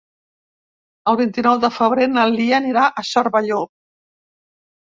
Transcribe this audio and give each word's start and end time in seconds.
El 1.11 1.19
vint-i-nou 1.19 1.59
de 1.65 1.71
febrer 1.75 2.07
na 2.15 2.25
Lia 2.37 2.57
anirà 2.63 2.89
a 3.03 3.07
Cervelló. 3.11 3.61